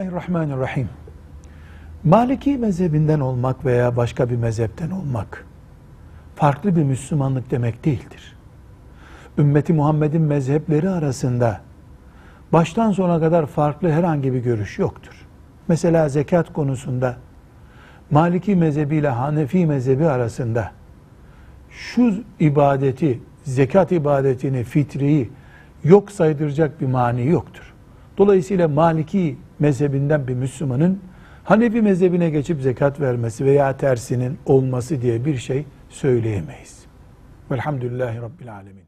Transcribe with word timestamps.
Bismillahirrahmanirrahim. 0.00 0.88
Maliki 2.04 2.58
mezhebinden 2.58 3.20
olmak 3.20 3.64
veya 3.64 3.96
başka 3.96 4.30
bir 4.30 4.36
mezhepten 4.36 4.90
olmak 4.90 5.46
farklı 6.36 6.76
bir 6.76 6.82
Müslümanlık 6.82 7.50
demek 7.50 7.84
değildir. 7.84 8.36
Ümmeti 9.38 9.72
Muhammed'in 9.72 10.22
mezhepleri 10.22 10.90
arasında 10.90 11.60
baştan 12.52 12.92
sona 12.92 13.20
kadar 13.20 13.46
farklı 13.46 13.90
herhangi 13.90 14.32
bir 14.32 14.38
görüş 14.38 14.78
yoktur. 14.78 15.26
Mesela 15.68 16.08
zekat 16.08 16.52
konusunda 16.52 17.16
Maliki 18.10 18.56
mezhebi 18.56 18.96
ile 18.96 19.08
Hanefi 19.08 19.66
mezhebi 19.66 20.06
arasında 20.06 20.70
şu 21.70 22.14
ibadeti, 22.40 23.20
zekat 23.44 23.92
ibadetini, 23.92 24.64
fitriyi 24.64 25.30
yok 25.84 26.10
saydıracak 26.10 26.80
bir 26.80 26.86
mani 26.86 27.26
yoktur. 27.26 27.69
Dolayısıyla 28.20 28.68
Maliki 28.68 29.36
mezhebinden 29.58 30.28
bir 30.28 30.34
Müslümanın 30.34 31.00
Hanefi 31.44 31.82
mezhebine 31.82 32.30
geçip 32.30 32.60
zekat 32.60 33.00
vermesi 33.00 33.44
veya 33.44 33.76
tersinin 33.76 34.38
olması 34.46 35.02
diye 35.02 35.24
bir 35.24 35.36
şey 35.36 35.66
söyleyemeyiz. 35.88 36.86
Velhamdülillahi 37.50 38.22
Rabbil 38.22 38.54
Alemin. 38.54 38.84